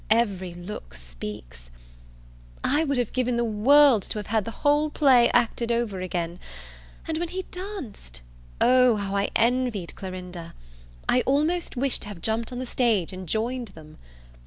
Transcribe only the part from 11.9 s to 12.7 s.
to have jumped on the